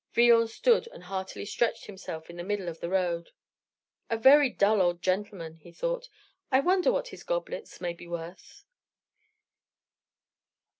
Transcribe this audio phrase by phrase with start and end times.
[0.13, 3.29] Villon stood and heartily stretched himself in the middle of the road.
[4.09, 6.09] "A very dull old gentleman," he thought.
[6.51, 8.65] "I wonder what his goblets may be worth."